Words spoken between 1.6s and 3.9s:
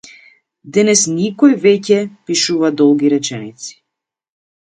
веќе пишува толку долги реченици.